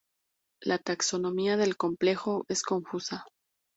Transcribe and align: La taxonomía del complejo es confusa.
La 0.61 0.79
taxonomía 0.79 1.57
del 1.57 1.77
complejo 1.77 2.43
es 2.49 2.63
confusa. 2.63 3.27